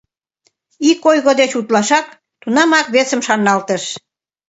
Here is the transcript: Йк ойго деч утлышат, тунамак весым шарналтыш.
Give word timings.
Йк 0.89 0.99
ойго 1.09 1.31
деч 1.41 1.51
утлышат, 1.59 2.05
тунамак 2.41 2.87
весым 2.93 3.21
шарналтыш. 3.27 3.83